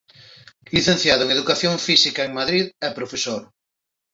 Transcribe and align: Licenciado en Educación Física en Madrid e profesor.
Licenciado 0.75 1.23
en 1.25 1.29
Educación 1.29 1.75
Física 1.87 2.21
en 2.27 2.35
Madrid 2.39 2.65
e 2.85 2.87
profesor. 2.99 3.41